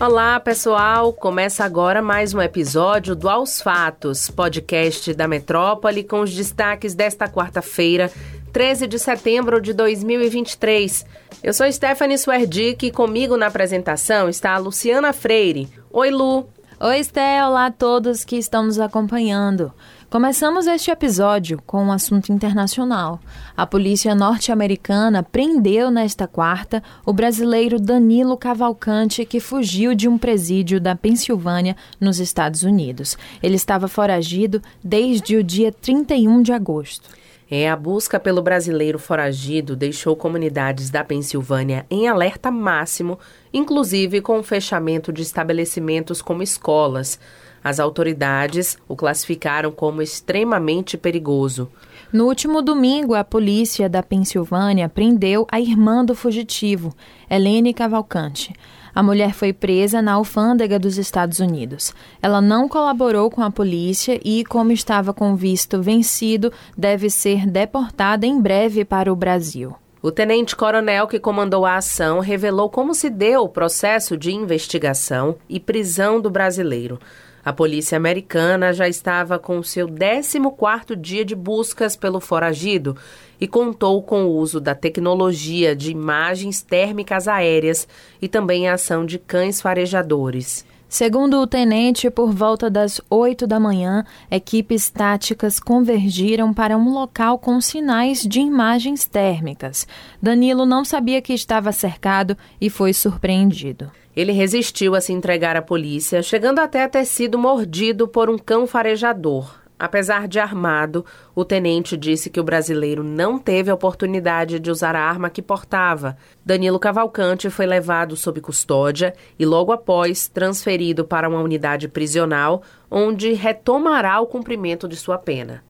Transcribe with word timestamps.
Olá, 0.00 0.40
pessoal! 0.40 1.12
Começa 1.12 1.62
agora 1.62 2.00
mais 2.00 2.32
um 2.32 2.40
episódio 2.40 3.14
do 3.14 3.28
Aos 3.28 3.60
Fatos, 3.60 4.30
podcast 4.30 5.12
da 5.12 5.28
Metrópole, 5.28 6.02
com 6.02 6.20
os 6.20 6.34
destaques 6.34 6.94
desta 6.94 7.28
quarta-feira, 7.28 8.10
13 8.50 8.86
de 8.86 8.98
setembro 8.98 9.60
de 9.60 9.74
2023. 9.74 11.04
Eu 11.44 11.52
sou 11.52 11.70
Stephanie 11.70 12.16
Swerdick 12.16 12.86
e 12.86 12.90
comigo 12.90 13.36
na 13.36 13.48
apresentação 13.48 14.26
está 14.26 14.54
a 14.54 14.58
Luciana 14.58 15.12
Freire. 15.12 15.68
Oi, 15.92 16.10
Lu! 16.10 16.48
Oi, 16.80 16.98
Esté! 16.98 17.44
Olá 17.44 17.66
a 17.66 17.70
todos 17.70 18.24
que 18.24 18.36
estão 18.36 18.64
nos 18.64 18.80
acompanhando. 18.80 19.70
Começamos 20.10 20.66
este 20.66 20.90
episódio 20.90 21.62
com 21.64 21.84
um 21.84 21.92
assunto 21.92 22.32
internacional. 22.32 23.20
A 23.56 23.64
polícia 23.64 24.12
norte-americana 24.12 25.22
prendeu 25.22 25.88
nesta 25.88 26.26
quarta 26.26 26.82
o 27.06 27.12
brasileiro 27.12 27.78
Danilo 27.78 28.36
Cavalcante, 28.36 29.24
que 29.24 29.38
fugiu 29.38 29.94
de 29.94 30.08
um 30.08 30.18
presídio 30.18 30.80
da 30.80 30.96
Pensilvânia, 30.96 31.76
nos 32.00 32.18
Estados 32.18 32.64
Unidos. 32.64 33.16
Ele 33.40 33.54
estava 33.54 33.86
foragido 33.86 34.60
desde 34.82 35.36
o 35.36 35.44
dia 35.44 35.70
31 35.70 36.42
de 36.42 36.52
agosto. 36.52 37.08
É, 37.48 37.70
a 37.70 37.76
busca 37.76 38.18
pelo 38.18 38.42
brasileiro 38.42 38.98
foragido 38.98 39.76
deixou 39.76 40.16
comunidades 40.16 40.90
da 40.90 41.04
Pensilvânia 41.04 41.86
em 41.88 42.08
alerta 42.08 42.50
máximo, 42.50 43.16
inclusive 43.52 44.20
com 44.20 44.40
o 44.40 44.42
fechamento 44.42 45.12
de 45.12 45.22
estabelecimentos 45.22 46.20
como 46.20 46.42
escolas. 46.42 47.16
As 47.62 47.78
autoridades 47.78 48.78
o 48.88 48.96
classificaram 48.96 49.70
como 49.70 50.00
extremamente 50.02 50.96
perigoso. 50.96 51.70
No 52.12 52.26
último 52.26 52.60
domingo, 52.60 53.14
a 53.14 53.22
polícia 53.22 53.88
da 53.88 54.02
Pensilvânia 54.02 54.88
prendeu 54.88 55.46
a 55.50 55.60
irmã 55.60 56.04
do 56.04 56.14
fugitivo, 56.14 56.94
Helene 57.28 57.72
Cavalcante. 57.72 58.52
A 58.92 59.02
mulher 59.02 59.32
foi 59.32 59.52
presa 59.52 60.02
na 60.02 60.14
alfândega 60.14 60.78
dos 60.78 60.98
Estados 60.98 61.38
Unidos. 61.38 61.94
Ela 62.20 62.40
não 62.40 62.68
colaborou 62.68 63.30
com 63.30 63.42
a 63.42 63.50
polícia 63.50 64.20
e, 64.24 64.44
como 64.44 64.72
estava 64.72 65.14
com 65.14 65.36
visto 65.36 65.80
vencido, 65.80 66.52
deve 66.76 67.08
ser 67.08 67.46
deportada 67.46 68.26
em 68.26 68.40
breve 68.40 68.84
para 68.84 69.12
o 69.12 69.16
Brasil. 69.16 69.76
O 70.02 70.10
tenente-coronel 70.10 71.06
que 71.06 71.20
comandou 71.20 71.66
a 71.66 71.76
ação 71.76 72.20
revelou 72.20 72.70
como 72.70 72.94
se 72.94 73.10
deu 73.10 73.42
o 73.42 73.48
processo 73.48 74.16
de 74.16 74.32
investigação 74.32 75.36
e 75.48 75.60
prisão 75.60 76.20
do 76.20 76.30
brasileiro. 76.30 76.98
A 77.42 77.52
polícia 77.52 77.96
americana 77.96 78.72
já 78.72 78.86
estava 78.86 79.38
com 79.38 79.62
seu 79.62 79.88
14º 79.88 80.94
dia 80.94 81.24
de 81.24 81.34
buscas 81.34 81.96
pelo 81.96 82.20
foragido 82.20 82.94
e 83.40 83.48
contou 83.48 84.02
com 84.02 84.24
o 84.24 84.36
uso 84.36 84.60
da 84.60 84.74
tecnologia 84.74 85.74
de 85.74 85.90
imagens 85.90 86.60
térmicas 86.60 87.26
aéreas 87.26 87.88
e 88.20 88.28
também 88.28 88.68
a 88.68 88.74
ação 88.74 89.06
de 89.06 89.18
cães 89.18 89.60
farejadores. 89.60 90.66
Segundo 90.90 91.40
o 91.40 91.46
tenente, 91.46 92.10
por 92.10 92.32
volta 92.32 92.68
das 92.68 93.00
8 93.08 93.46
da 93.46 93.60
manhã, 93.60 94.04
equipes 94.28 94.90
táticas 94.90 95.60
convergiram 95.60 96.52
para 96.52 96.76
um 96.76 96.92
local 96.92 97.38
com 97.38 97.60
sinais 97.60 98.26
de 98.26 98.40
imagens 98.40 99.06
térmicas. 99.06 99.86
Danilo 100.20 100.66
não 100.66 100.84
sabia 100.84 101.22
que 101.22 101.32
estava 101.32 101.70
cercado 101.70 102.36
e 102.60 102.68
foi 102.68 102.92
surpreendido. 102.92 103.88
Ele 104.16 104.32
resistiu 104.32 104.96
a 104.96 105.00
se 105.00 105.12
entregar 105.12 105.56
à 105.56 105.62
polícia, 105.62 106.24
chegando 106.24 106.58
até 106.58 106.82
a 106.82 106.88
ter 106.88 107.04
sido 107.04 107.38
mordido 107.38 108.08
por 108.08 108.28
um 108.28 108.36
cão 108.36 108.66
farejador. 108.66 109.60
Apesar 109.80 110.28
de 110.28 110.38
armado, 110.38 111.06
o 111.34 111.42
tenente 111.42 111.96
disse 111.96 112.28
que 112.28 112.38
o 112.38 112.44
brasileiro 112.44 113.02
não 113.02 113.38
teve 113.38 113.70
a 113.70 113.74
oportunidade 113.74 114.60
de 114.60 114.70
usar 114.70 114.94
a 114.94 115.00
arma 115.00 115.30
que 115.30 115.40
portava. 115.40 116.18
Danilo 116.44 116.78
Cavalcante 116.78 117.48
foi 117.48 117.64
levado 117.64 118.14
sob 118.14 118.42
custódia 118.42 119.14
e, 119.38 119.46
logo 119.46 119.72
após, 119.72 120.28
transferido 120.28 121.02
para 121.02 121.26
uma 121.26 121.40
unidade 121.40 121.88
prisional, 121.88 122.62
onde 122.90 123.32
retomará 123.32 124.20
o 124.20 124.26
cumprimento 124.26 124.86
de 124.86 124.96
sua 124.96 125.16
pena. 125.16 125.64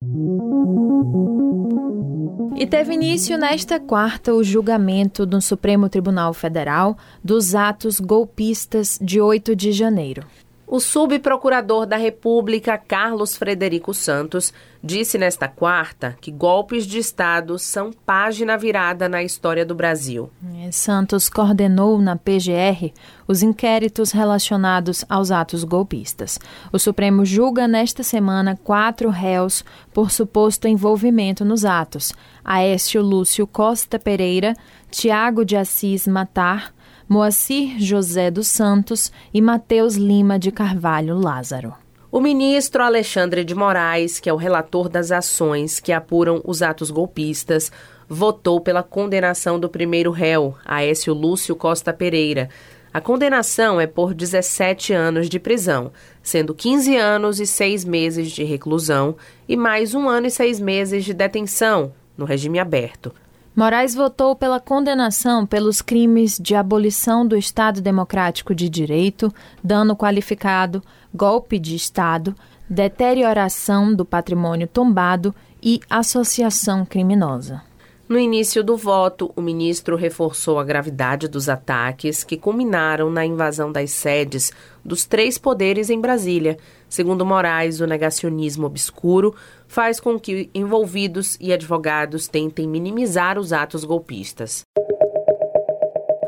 E 2.57 2.67
teve 2.67 2.95
início 2.95 3.39
nesta 3.39 3.79
quarta 3.79 4.35
o 4.35 4.43
julgamento 4.43 5.25
do 5.25 5.41
Supremo 5.41 5.89
Tribunal 5.89 6.35
Federal 6.35 6.99
dos 7.23 7.55
atos 7.55 8.01
golpistas 8.01 8.99
de 9.01 9.21
8 9.21 9.55
de 9.55 9.71
janeiro. 9.71 10.27
O 10.73 10.79
subprocurador 10.79 11.85
da 11.85 11.97
República, 11.97 12.79
Carlos 12.79 13.35
Frederico 13.35 13.93
Santos, 13.93 14.55
disse 14.81 15.19
nesta 15.19 15.49
quarta 15.49 16.17
que 16.21 16.31
golpes 16.31 16.87
de 16.87 16.97
Estado 16.97 17.59
são 17.59 17.91
página 18.07 18.57
virada 18.57 19.09
na 19.09 19.21
história 19.21 19.67
do 19.67 19.75
Brasil. 19.75 20.31
É, 20.65 20.71
Santos 20.71 21.29
coordenou 21.29 22.01
na 22.01 22.15
PGR 22.15 22.93
os 23.27 23.43
inquéritos 23.43 24.13
relacionados 24.13 25.05
aos 25.09 25.33
atos 25.33 25.65
golpistas. 25.65 26.39
O 26.73 26.79
Supremo 26.79 27.25
julga 27.25 27.67
nesta 27.67 28.05
semana 28.05 28.57
quatro 28.63 29.11
réus 29.11 29.65
por 29.93 30.13
suposto 30.13 30.69
envolvimento 30.69 31.45
nos 31.45 31.65
atos: 31.65 32.13
Aécio 32.45 33.03
Lúcio 33.03 33.45
Costa 33.45 33.99
Pereira, 33.99 34.55
Tiago 34.89 35.45
de 35.45 35.57
Assis 35.57 36.07
Matar. 36.07 36.73
Moacir 37.13 37.75
José 37.81 38.31
dos 38.31 38.47
Santos 38.47 39.11
e 39.35 39.41
Mateus 39.41 39.97
Lima 39.97 40.39
de 40.39 40.53
Carvalho 40.53 41.19
Lázaro. 41.19 41.75
O 42.09 42.21
ministro 42.21 42.85
Alexandre 42.85 43.43
de 43.43 43.53
Moraes, 43.53 44.21
que 44.21 44.31
é 44.31 44.33
o 44.33 44.37
relator 44.37 44.89
das 44.89 45.11
ações 45.11 45.81
que 45.81 45.91
apuram 45.91 46.41
os 46.45 46.63
atos 46.63 46.89
golpistas, 46.89 47.73
votou 48.09 48.61
pela 48.61 48.85
condenação 48.85 49.59
do 49.59 49.69
primeiro 49.69 50.13
réu, 50.13 50.55
Aécio 50.65 51.13
Lúcio 51.13 51.57
Costa 51.57 51.93
Pereira. 51.93 52.49
A 52.95 53.01
condenação 53.01 53.81
é 53.81 53.89
por 53.89 54.15
17 54.15 54.93
anos 54.93 55.29
de 55.29 55.41
prisão, 55.41 55.91
sendo 56.23 56.55
15 56.55 56.97
anos 56.97 57.41
e 57.41 57.47
6 57.47 57.85
meses 57.85 58.31
de 58.31 58.45
reclusão 58.45 59.17
e 59.49 59.57
mais 59.57 59.97
um 59.97 60.09
ano 60.09 60.29
e 60.29 60.31
seis 60.31 60.61
meses 60.61 61.05
de 61.05 61.13
detenção 61.13 61.93
no 62.17 62.25
regime 62.25 62.61
aberto. 62.61 63.13
Moraes 63.55 63.95
votou 63.95 64.37
pela 64.37 64.61
condenação 64.61 65.45
pelos 65.45 65.83
crimes 65.83 66.39
de 66.39 66.55
abolição 66.55 67.27
do 67.27 67.37
Estado 67.37 67.81
Democrático 67.81 68.55
de 68.55 68.69
Direito, 68.69 69.33
dano 69.63 69.97
qualificado, 69.97 70.83
golpe 71.13 71.59
de 71.59 71.75
Estado, 71.75 72.35
deterioração 72.69 73.93
do 73.93 74.05
patrimônio 74.05 74.69
tombado 74.69 75.35
e 75.61 75.81
associação 75.91 76.87
criminosa. 76.87 77.70
No 78.11 78.19
início 78.19 78.65
do 78.65 78.77
voto, 78.77 79.33
o 79.37 79.41
ministro 79.41 79.95
reforçou 79.95 80.59
a 80.59 80.65
gravidade 80.65 81.29
dos 81.29 81.49
ataques 81.49 82.25
que 82.25 82.37
culminaram 82.37 83.09
na 83.09 83.25
invasão 83.25 83.71
das 83.71 83.93
sedes 83.93 84.51
dos 84.85 85.05
três 85.05 85.39
poderes 85.39 85.91
em 85.91 86.01
Brasília. 86.01 86.59
Segundo 86.89 87.25
Moraes, 87.25 87.79
o 87.79 87.87
negacionismo 87.87 88.67
obscuro 88.67 89.33
faz 89.69 90.01
com 90.01 90.19
que 90.19 90.51
envolvidos 90.53 91.37
e 91.41 91.53
advogados 91.53 92.27
tentem 92.27 92.67
minimizar 92.67 93.39
os 93.39 93.53
atos 93.53 93.85
golpistas. 93.85 94.65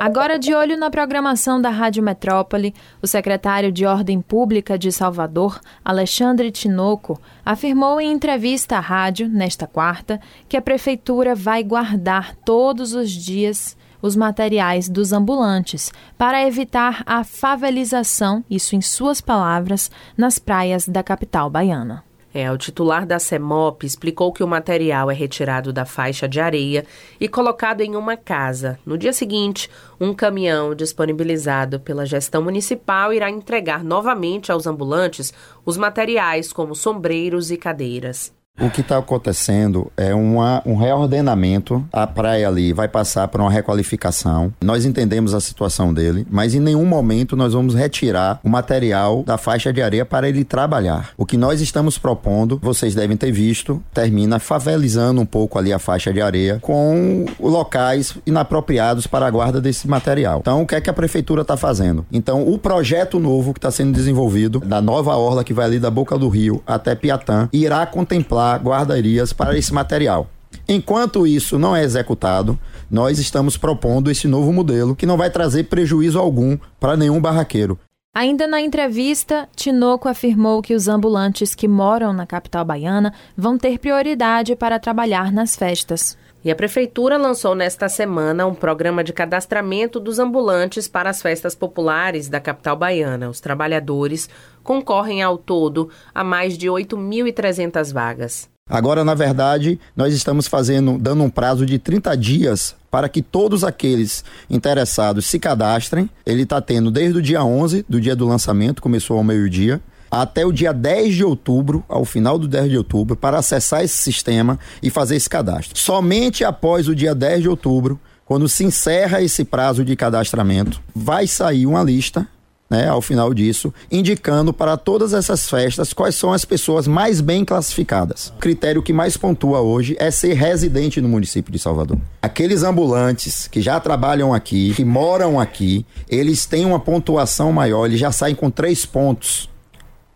Agora, 0.05 0.37
de 0.37 0.53
olho 0.53 0.77
na 0.77 0.91
programação 0.91 1.63
da 1.63 1.71
Rádio 1.71 2.03
Metrópole, 2.03 2.75
o 3.01 3.07
secretário 3.07 3.71
de 3.71 3.87
Ordem 3.87 4.21
Pública 4.21 4.77
de 4.77 4.91
Salvador, 4.91 5.61
Alexandre 5.85 6.51
Tinoco, 6.51 7.21
afirmou 7.47 8.01
em 8.01 8.11
entrevista 8.11 8.79
à 8.79 8.81
rádio, 8.81 9.29
nesta 9.29 9.65
quarta, 9.65 10.21
que 10.49 10.57
a 10.57 10.61
Prefeitura 10.61 11.37
vai 11.37 11.63
guardar 11.63 12.35
todos 12.45 12.95
os 12.95 13.13
dias 13.13 13.77
os 14.03 14.17
materiais 14.17 14.89
dos 14.89 15.13
ambulantes 15.13 15.93
para 16.19 16.45
evitar 16.45 17.05
a 17.07 17.23
favelização, 17.23 18.45
isso 18.51 18.75
em 18.75 18.81
suas 18.81 19.21
palavras, 19.21 19.89
nas 20.17 20.37
praias 20.37 20.89
da 20.89 21.05
capital 21.05 21.49
baiana. 21.49 22.03
É, 22.35 22.51
o 22.51 22.57
titular 22.57 23.07
da 23.07 23.19
CEMOP 23.19 23.85
explicou 23.85 24.33
que 24.33 24.43
o 24.43 24.49
material 24.49 25.11
é 25.11 25.15
retirado 25.15 25.73
da 25.73 25.85
faixa 25.85 26.29
de 26.29 26.41
areia 26.41 26.85
e 27.21 27.29
colocado 27.29 27.83
em 27.83 27.95
uma 27.95 28.17
casa. 28.17 28.79
No 28.87 28.97
dia 28.97 29.13
seguinte, 29.13 29.71
um 30.01 30.15
caminhão 30.15 30.75
disponibilizado 30.75 31.79
pela 31.79 32.07
gestão 32.07 32.43
municipal 32.43 33.13
irá 33.13 33.31
entregar 33.31 33.85
novamente 33.85 34.51
aos 34.51 34.67
ambulantes 34.67 35.33
os 35.65 35.77
materiais 35.77 36.53
como 36.53 36.75
sombreiros 36.75 37.51
e 37.51 37.57
cadeiras. 37.57 38.33
O 38.61 38.69
que 38.69 38.83
está 38.83 38.99
acontecendo 38.99 39.91
é 39.97 40.15
uma, 40.15 40.63
um 40.67 40.77
reordenamento. 40.77 41.83
A 41.91 42.07
praia 42.07 42.47
ali 42.47 42.73
vai 42.73 42.87
passar 42.87 43.27
por 43.29 43.41
uma 43.41 43.51
requalificação. 43.51 44.53
Nós 44.63 44.85
entendemos 44.85 45.33
a 45.33 45.41
situação 45.41 45.93
dele, 45.93 46.27
mas 46.31 46.55
em 46.55 46.61
nenhum 46.61 46.85
momento 46.85 47.35
nós 47.35 47.55
vamos 47.55 47.75
retirar 47.75 48.39
o 48.45 48.51
material 48.51 49.23
da 49.25 49.39
faixa 49.39 49.73
de 49.73 49.81
areia 49.81 50.05
para 50.05 50.29
ele 50.29 50.45
trabalhar. 50.45 51.11
O 51.17 51.25
que 51.25 51.39
nós 51.39 51.63
estamos 51.63 51.97
propondo, 51.97 52.61
vocês 52.63 52.95
devem 52.95 53.17
ter 53.17 53.33
visto, 53.33 53.83
termina 53.93 54.39
favelizando 54.39 55.21
um 55.23 55.27
pouco 55.27 55.59
ali 55.59 55.73
a 55.73 55.79
faixa 55.79 56.13
de 56.13 56.21
areia 56.21 56.59
com 56.61 57.25
locais 57.41 58.19
inapropriados 58.27 59.07
para 59.07 59.27
a 59.27 59.31
guarda 59.31 59.63
desse 59.63 59.89
material. 59.89 60.41
Então, 60.41 60.63
o 60.63 60.67
que 60.67 60.75
é 60.75 60.81
que 60.81 60.91
a 60.91 60.95
prefeitura 60.95 61.41
está 61.41 61.57
fazendo? 61.57 62.05
Então, 62.13 62.47
o 62.47 62.59
projeto 62.59 63.19
novo 63.19 63.55
que 63.55 63.59
está 63.59 63.71
sendo 63.71 63.93
desenvolvido 63.93 64.61
da 64.61 64.81
nova 64.83 65.17
orla 65.17 65.43
que 65.43 65.55
vai 65.55 65.65
ali 65.65 65.79
da 65.79 65.91
boca 65.91 66.19
do 66.19 66.29
rio 66.29 66.63
até 66.67 66.95
Piatã 66.95 67.49
irá 67.51 67.87
contemplar 67.87 68.42
guardarias 68.59 69.33
para 69.33 69.57
esse 69.57 69.73
material. 69.73 70.29
Enquanto 70.69 71.27
isso 71.27 71.59
não 71.59 71.75
é 71.75 71.83
executado, 71.83 72.59
nós 72.91 73.19
estamos 73.19 73.57
propondo 73.57 74.11
esse 74.11 74.29
novo 74.29 74.53
modelo 74.53 74.95
que 74.95 75.07
não 75.07 75.17
vai 75.17 75.31
trazer 75.31 75.65
prejuízo 75.65 76.19
algum 76.19 76.59
para 76.79 76.97
nenhum 76.97 77.21
barraqueiro. 77.21 77.79
Ainda 78.15 78.47
na 78.47 78.61
entrevista, 78.61 79.49
Tinoco 79.57 80.07
afirmou 80.07 80.61
que 80.61 80.75
os 80.75 80.87
ambulantes 80.87 81.55
que 81.55 81.67
moram 81.67 82.13
na 82.13 82.27
capital 82.27 82.63
baiana 82.63 83.15
vão 83.35 83.57
ter 83.57 83.79
prioridade 83.79 84.55
para 84.55 84.79
trabalhar 84.79 85.33
nas 85.33 85.57
festas. 85.57 86.17
E 86.45 86.51
a 86.51 86.57
Prefeitura 86.57 87.17
lançou 87.17 87.55
nesta 87.55 87.89
semana 87.89 88.47
um 88.47 88.55
programa 88.55 89.05
de 89.05 89.13
cadastramento 89.13 90.01
dos 90.01 90.19
ambulantes 90.19 90.89
para 90.89 91.09
as 91.09 91.23
festas 91.23 91.55
populares 91.55 92.29
da 92.29 92.41
capital 92.41 92.77
baiana. 92.77 93.29
Os 93.29 93.39
trabalhadores 93.39 94.29
concorrem 94.65 95.23
ao 95.23 95.39
todo 95.39 95.89
a 96.13 96.25
mais 96.25 96.59
de 96.59 96.67
8.300 96.67 97.93
vagas. 97.93 98.51
Agora, 98.69 99.05
na 99.05 99.15
verdade, 99.15 99.79
nós 99.95 100.15
estamos 100.15 100.49
fazendo, 100.49 100.99
dando 100.99 101.23
um 101.23 101.31
prazo 101.31 101.65
de 101.65 101.79
30 101.79 102.17
dias 102.17 102.75
para 102.91 103.09
que 103.09 103.23
todos 103.23 103.65
aqueles 103.65 104.25
interessados 104.51 105.27
se 105.27 105.39
cadastrem. 105.39 106.11
Ele 106.27 106.43
está 106.43 106.61
tendo 106.61 106.91
desde 106.91 107.19
o 107.19 107.23
dia 107.23 107.45
11, 107.45 107.85
do 107.89 108.01
dia 108.01 108.17
do 108.17 108.27
lançamento, 108.27 108.83
começou 108.83 109.17
ao 109.17 109.25
meio-dia, 109.25 109.81
até 110.13 110.45
o 110.45 110.53
dia 110.53 110.75
10 110.75 111.15
de 111.15 111.25
outubro, 111.25 111.83
ao 111.89 112.05
final 112.05 112.39
do 112.39 112.47
10 112.47 112.69
de 112.69 112.77
outubro, 112.77 113.17
para 113.17 113.39
acessar 113.39 113.83
esse 113.83 113.97
sistema 113.97 114.59
e 114.83 114.91
fazer 114.91 115.17
esse 115.17 115.29
cadastro. 115.29 115.79
Somente 115.79 116.45
após 116.45 116.87
o 116.87 116.95
dia 116.95 117.15
10 117.15 117.43
de 117.43 117.49
outubro, 117.49 117.99
quando 118.27 118.47
se 118.47 118.63
encerra 118.63 119.23
esse 119.23 119.43
prazo 119.43 119.83
de 119.83 119.97
cadastramento, 119.97 120.83
vai 120.95 121.27
sair 121.27 121.67
uma 121.67 121.83
lista 121.83 122.29
né, 122.69 122.89
ao 122.89 123.03
final 123.03 123.35
disso, 123.35 123.73
indicando 123.91 124.53
para 124.53 124.79
todas 124.79 125.13
essas 125.13 125.49
festas 125.49 125.93
quais 125.93 126.15
são 126.15 126.33
as 126.33 126.43
pessoas 126.43 126.87
mais 126.87 127.21
bem 127.21 127.45
classificadas. 127.45 128.29
O 128.29 128.39
critério 128.39 128.83
que 128.83 128.95
mais 128.95 129.15
pontua 129.15 129.61
hoje 129.61 129.95
é 129.99 130.11
ser 130.11 130.33
residente 130.33 130.99
no 131.01 131.09
município 131.09 131.53
de 131.53 131.59
Salvador. 131.59 131.99
Aqueles 132.23 132.63
ambulantes 132.63 133.47
que 133.47 133.61
já 133.61 133.79
trabalham 133.79 134.33
aqui, 134.33 134.73
que 134.75 134.87
moram 134.87 135.39
aqui, 135.39 135.85
eles 136.09 136.47
têm 136.47 136.65
uma 136.65 136.81
pontuação 136.81 137.53
maior, 137.53 137.87
eles 137.87 138.01
já 138.01 138.11
saem 138.11 138.35
com 138.35 138.51
três 138.51 138.87
pontos 138.87 139.52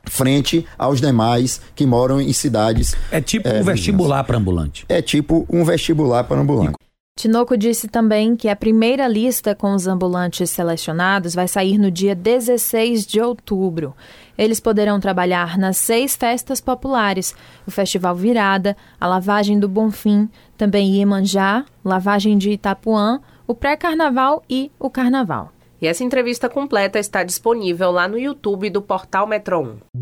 frente 0.07 0.67
aos 0.79 1.01
demais 1.01 1.61
que 1.75 1.87
moram 1.87 2.21
em 2.21 2.33
cidades. 2.33 2.95
É 3.11 3.21
tipo 3.21 3.49
é, 3.49 3.61
um 3.61 3.65
vestibular 3.65 4.25
para 4.25 4.39
ambulante. 4.39 4.85
É 4.89 5.03
tipo 5.03 5.47
um 5.51 5.65
vestibular 5.65 6.25
para 6.25 6.41
ambulante. 6.41 6.77
Tinoco 7.19 7.57
disse 7.57 7.89
também 7.89 8.37
que 8.37 8.47
a 8.47 8.55
primeira 8.55 9.09
lista 9.09 9.55
com 9.55 9.73
os 9.73 9.87
ambulantes 9.87 10.51
selecionados 10.51 11.35
vai 11.35 11.49
sair 11.49 11.79
no 11.79 11.91
dia 11.91 12.15
16 12.15 13.07
de 13.07 13.23
outubro. 13.23 13.95
Eles 14.37 14.61
poderão 14.61 15.01
trabalhar 15.01 15.57
nas 15.57 15.79
seis 15.79 16.15
festas 16.15 16.61
populares: 16.61 17.35
o 17.67 17.71
Festival 17.71 18.15
Virada, 18.15 18.77
a 19.01 19.07
Lavagem 19.07 19.59
do 19.59 19.67
Bonfim, 19.67 20.29
também 20.59 20.97
Iemanjá, 20.97 21.65
Lavagem 21.83 22.37
de 22.37 22.51
Itapuã, 22.51 23.19
o 23.47 23.55
Pré-Carnaval 23.55 24.43
e 24.47 24.71
o 24.79 24.91
Carnaval. 24.91 25.56
E 25.81 25.87
essa 25.87 26.03
entrevista 26.03 26.49
completa 26.49 26.99
está 26.99 27.23
disponível 27.23 27.91
lá 27.91 28.09
no 28.09 28.19
YouTube 28.19 28.71
do 28.71 28.81
portal 28.81 29.27
Metro 29.27 29.61
1. 29.61 29.97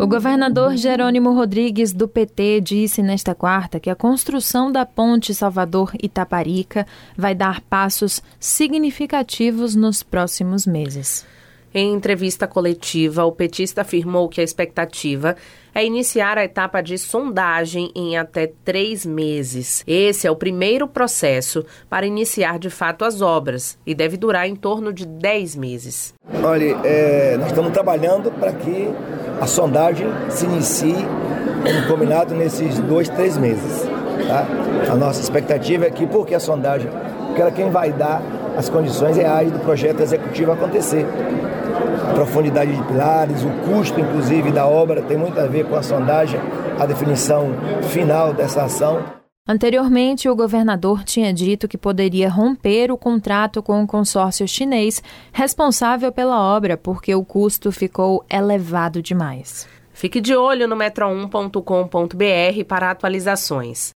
O 0.00 0.06
governador 0.06 0.76
Jerônimo 0.76 1.32
Rodrigues, 1.32 1.92
do 1.92 2.06
PT, 2.06 2.60
disse 2.60 3.02
nesta 3.02 3.34
quarta 3.34 3.80
que 3.80 3.88
a 3.88 3.94
construção 3.94 4.70
da 4.70 4.84
ponte 4.84 5.34
Salvador-Itaparica 5.34 6.86
vai 7.16 7.34
dar 7.34 7.60
passos 7.62 8.20
significativos 8.38 9.74
nos 9.74 10.02
próximos 10.02 10.66
meses. 10.66 11.24
Em 11.76 11.92
entrevista 11.92 12.46
coletiva, 12.46 13.24
o 13.24 13.32
petista 13.32 13.80
afirmou 13.80 14.28
que 14.28 14.40
a 14.40 14.44
expectativa 14.44 15.34
é 15.74 15.84
iniciar 15.84 16.38
a 16.38 16.44
etapa 16.44 16.80
de 16.80 16.96
sondagem 16.96 17.90
em 17.96 18.16
até 18.16 18.52
três 18.64 19.04
meses. 19.04 19.82
Esse 19.84 20.24
é 20.24 20.30
o 20.30 20.36
primeiro 20.36 20.86
processo 20.86 21.66
para 21.90 22.06
iniciar 22.06 22.60
de 22.60 22.70
fato 22.70 23.04
as 23.04 23.20
obras 23.20 23.76
e 23.84 23.92
deve 23.92 24.16
durar 24.16 24.48
em 24.48 24.54
torno 24.54 24.92
de 24.92 25.04
dez 25.04 25.56
meses. 25.56 26.14
Olha, 26.44 26.76
é, 26.84 27.36
nós 27.38 27.48
estamos 27.48 27.72
trabalhando 27.72 28.30
para 28.30 28.52
que 28.52 28.88
a 29.40 29.46
sondagem 29.48 30.06
se 30.30 30.44
inicie 30.44 30.94
como 30.94 31.88
combinado 31.88 32.36
nesses 32.36 32.78
dois, 32.78 33.08
três 33.08 33.36
meses. 33.36 33.82
Tá? 34.28 34.46
A 34.92 34.94
nossa 34.94 35.20
expectativa 35.20 35.86
é 35.86 35.90
que, 35.90 36.06
porque 36.06 36.36
a 36.36 36.40
sondagem, 36.40 36.88
porque 37.26 37.40
ela 37.40 37.50
é 37.50 37.52
quem 37.52 37.68
vai 37.68 37.92
dar 37.92 38.22
as 38.56 38.68
condições 38.68 39.16
reais 39.16 39.50
do 39.50 39.58
projeto 39.60 40.00
executivo 40.00 40.52
acontecer 40.52 41.06
a 42.08 42.14
profundidade 42.14 42.74
de 42.74 42.82
pilares, 42.84 43.42
o 43.42 43.50
custo, 43.68 43.98
inclusive, 43.98 44.52
da 44.52 44.66
obra 44.66 45.02
tem 45.02 45.16
muito 45.16 45.38
a 45.40 45.46
ver 45.46 45.66
com 45.66 45.74
a 45.74 45.82
sondagem, 45.82 46.38
a 46.78 46.86
definição 46.86 47.48
final 47.90 48.32
dessa 48.32 48.64
ação. 48.64 49.02
Anteriormente, 49.46 50.28
o 50.28 50.34
governador 50.34 51.04
tinha 51.04 51.32
dito 51.32 51.68
que 51.68 51.76
poderia 51.76 52.30
romper 52.30 52.90
o 52.90 52.96
contrato 52.96 53.62
com 53.62 53.82
o 53.82 53.86
consórcio 53.86 54.48
chinês 54.48 55.02
responsável 55.32 56.10
pela 56.10 56.40
obra 56.40 56.78
porque 56.78 57.14
o 57.14 57.24
custo 57.24 57.70
ficou 57.70 58.24
elevado 58.30 59.02
demais. 59.02 59.68
Fique 59.92 60.20
de 60.20 60.34
olho 60.34 60.66
no 60.66 60.74
metro1.com.br 60.76 62.64
para 62.66 62.90
atualizações. 62.90 63.90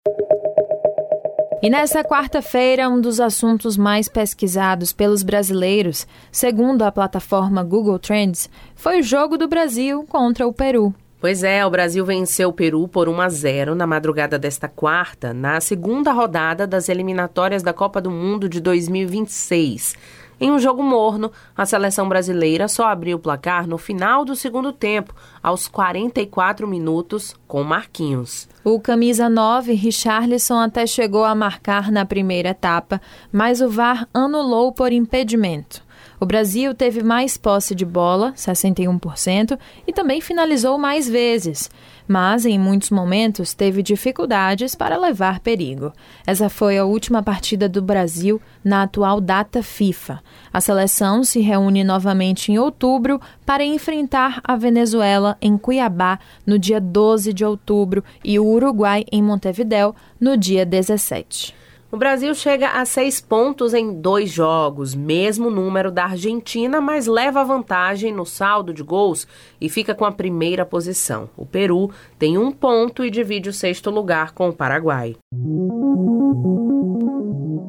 E 1.60 1.68
nessa 1.68 2.04
quarta-feira, 2.04 2.88
um 2.88 3.00
dos 3.00 3.18
assuntos 3.18 3.76
mais 3.76 4.08
pesquisados 4.08 4.92
pelos 4.92 5.24
brasileiros, 5.24 6.06
segundo 6.30 6.82
a 6.82 6.92
plataforma 6.92 7.64
Google 7.64 7.98
Trends, 7.98 8.48
foi 8.76 9.00
o 9.00 9.02
jogo 9.02 9.36
do 9.36 9.48
Brasil 9.48 10.04
contra 10.08 10.46
o 10.46 10.52
Peru. 10.52 10.94
Pois 11.20 11.42
é, 11.42 11.66
o 11.66 11.70
Brasil 11.70 12.04
venceu 12.04 12.50
o 12.50 12.52
Peru 12.52 12.86
por 12.86 13.08
1 13.08 13.20
a 13.20 13.28
0 13.28 13.74
na 13.74 13.88
madrugada 13.88 14.38
desta 14.38 14.68
quarta, 14.68 15.34
na 15.34 15.60
segunda 15.60 16.12
rodada 16.12 16.64
das 16.64 16.88
eliminatórias 16.88 17.60
da 17.60 17.72
Copa 17.72 18.00
do 18.00 18.08
Mundo 18.08 18.48
de 18.48 18.60
2026. 18.60 19.96
Em 20.40 20.52
um 20.52 20.58
jogo 20.58 20.82
morno, 20.82 21.32
a 21.56 21.66
seleção 21.66 22.08
brasileira 22.08 22.68
só 22.68 22.86
abriu 22.86 23.16
o 23.16 23.20
placar 23.20 23.66
no 23.66 23.76
final 23.76 24.24
do 24.24 24.36
segundo 24.36 24.72
tempo, 24.72 25.12
aos 25.42 25.66
44 25.66 26.68
minutos, 26.68 27.34
com 27.46 27.64
Marquinhos. 27.64 28.48
O 28.62 28.78
camisa 28.78 29.28
9, 29.28 29.72
Richarlison, 29.72 30.60
até 30.60 30.86
chegou 30.86 31.24
a 31.24 31.34
marcar 31.34 31.90
na 31.90 32.04
primeira 32.04 32.50
etapa, 32.50 33.00
mas 33.32 33.60
o 33.60 33.68
VAR 33.68 34.06
anulou 34.14 34.72
por 34.72 34.92
impedimento. 34.92 35.87
O 36.20 36.26
Brasil 36.26 36.74
teve 36.74 37.02
mais 37.02 37.36
posse 37.36 37.74
de 37.74 37.84
bola, 37.84 38.32
61%, 38.32 39.56
e 39.86 39.92
também 39.92 40.20
finalizou 40.20 40.76
mais 40.76 41.08
vezes, 41.08 41.70
mas 42.08 42.44
em 42.44 42.58
muitos 42.58 42.90
momentos 42.90 43.54
teve 43.54 43.84
dificuldades 43.84 44.74
para 44.74 44.98
levar 44.98 45.38
perigo. 45.38 45.92
Essa 46.26 46.48
foi 46.48 46.76
a 46.76 46.84
última 46.84 47.22
partida 47.22 47.68
do 47.68 47.80
Brasil 47.80 48.40
na 48.64 48.82
atual 48.82 49.20
data 49.20 49.62
FIFA. 49.62 50.20
A 50.52 50.60
seleção 50.60 51.22
se 51.22 51.40
reúne 51.40 51.84
novamente 51.84 52.50
em 52.50 52.58
outubro 52.58 53.20
para 53.46 53.64
enfrentar 53.64 54.40
a 54.42 54.56
Venezuela 54.56 55.36
em 55.40 55.56
Cuiabá 55.56 56.18
no 56.44 56.58
dia 56.58 56.80
12 56.80 57.32
de 57.32 57.44
outubro 57.44 58.02
e 58.24 58.40
o 58.40 58.44
Uruguai 58.44 59.04
em 59.12 59.22
Montevidéu 59.22 59.94
no 60.20 60.36
dia 60.36 60.66
17. 60.66 61.54
O 61.90 61.96
Brasil 61.96 62.34
chega 62.34 62.68
a 62.72 62.84
seis 62.84 63.18
pontos 63.18 63.72
em 63.72 63.98
dois 63.98 64.30
jogos, 64.30 64.94
mesmo 64.94 65.48
número 65.48 65.90
da 65.90 66.04
Argentina, 66.04 66.82
mas 66.82 67.06
leva 67.06 67.42
vantagem 67.42 68.12
no 68.12 68.26
saldo 68.26 68.74
de 68.74 68.82
gols 68.82 69.26
e 69.58 69.70
fica 69.70 69.94
com 69.94 70.04
a 70.04 70.12
primeira 70.12 70.66
posição. 70.66 71.30
O 71.34 71.46
Peru 71.46 71.90
tem 72.18 72.36
um 72.36 72.52
ponto 72.52 73.02
e 73.02 73.10
divide 73.10 73.48
o 73.48 73.54
sexto 73.54 73.88
lugar 73.88 74.32
com 74.32 74.50
o 74.50 74.52
Paraguai. 74.52 75.16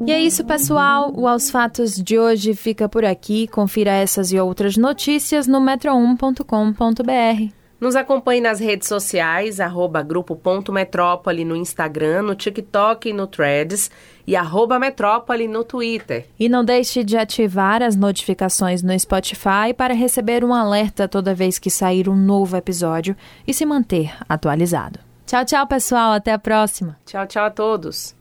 E 0.06 0.12
é 0.12 0.20
isso, 0.20 0.44
pessoal. 0.44 1.14
O 1.16 1.26
Aos 1.26 1.50
Fatos 1.50 1.96
de 1.96 2.20
hoje 2.20 2.54
fica 2.54 2.90
por 2.90 3.06
aqui. 3.06 3.48
Confira 3.48 3.92
essas 3.92 4.34
e 4.34 4.40
outras 4.40 4.76
notícias 4.76 5.48
no 5.48 5.62
metro1.com.br. 5.62 7.59
Nos 7.80 7.96
acompanhe 7.96 8.42
nas 8.42 8.60
redes 8.60 8.88
sociais, 8.88 9.60
arroba 9.60 10.04
grupo.metrópole 10.04 11.46
no 11.46 11.56
Instagram, 11.56 12.24
no 12.24 12.36
TikTok 12.36 13.10
e 13.10 13.14
no 13.14 13.26
Threads 13.26 13.90
e 14.28 14.36
arroba 14.36 14.78
Metrópole 14.78 15.48
no 15.48 15.64
Twitter. 15.64 16.28
E 16.38 16.50
não 16.50 16.64
deixe 16.64 17.04
de 17.04 17.18
ativar 17.18 17.82
as 17.82 17.96
notificações 17.96 18.84
no 18.84 18.98
Spotify 19.00 19.74
para 19.76 19.94
receber 19.94 20.44
um 20.44 20.54
alerta 20.54 21.08
toda 21.08 21.34
vez 21.34 21.58
que 21.58 21.70
sair 21.70 22.10
um 22.10 22.16
novo 22.16 22.58
episódio 22.58 23.16
e 23.48 23.54
se 23.54 23.66
manter 23.66 24.14
atualizado. 24.28 25.00
Tchau, 25.26 25.46
tchau, 25.46 25.68
pessoal. 25.68 26.12
Até 26.12 26.34
a 26.34 26.40
próxima. 26.40 26.98
Tchau, 27.06 27.26
tchau 27.28 27.46
a 27.46 27.50
todos. 27.50 28.19